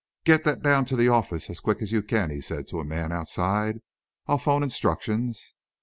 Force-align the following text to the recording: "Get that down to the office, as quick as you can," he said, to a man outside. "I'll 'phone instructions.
"Get 0.23 0.43
that 0.45 0.63
down 0.63 0.85
to 0.85 0.95
the 0.95 1.09
office, 1.09 1.47
as 1.47 1.59
quick 1.59 1.79
as 1.79 1.91
you 1.91 2.01
can," 2.01 2.31
he 2.31 2.41
said, 2.41 2.67
to 2.69 2.79
a 2.79 2.83
man 2.83 3.11
outside. 3.11 3.81
"I'll 4.25 4.39
'phone 4.39 4.63
instructions. 4.63 5.53